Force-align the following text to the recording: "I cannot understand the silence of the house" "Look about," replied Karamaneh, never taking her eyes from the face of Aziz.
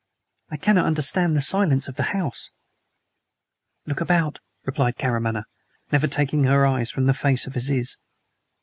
"I 0.49 0.57
cannot 0.57 0.87
understand 0.87 1.35
the 1.35 1.41
silence 1.43 1.87
of 1.87 1.93
the 1.95 2.09
house" 2.17 2.49
"Look 3.85 4.01
about," 4.01 4.39
replied 4.65 4.97
Karamaneh, 4.97 5.43
never 5.91 6.07
taking 6.07 6.43
her 6.45 6.65
eyes 6.65 6.89
from 6.89 7.05
the 7.05 7.13
face 7.13 7.45
of 7.45 7.55
Aziz. 7.55 7.97